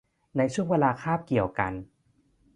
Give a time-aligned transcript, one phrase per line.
[0.37, 1.73] ในช่วงเวลาคาบเกี่ยวกัน